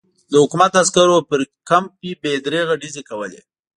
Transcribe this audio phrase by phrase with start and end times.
[0.31, 1.39] د حکومت عسکرو پر
[1.69, 1.91] کمپ
[2.21, 3.41] بې دریغه ډزې کولې.